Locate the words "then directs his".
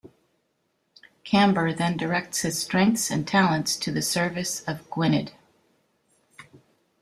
1.71-2.57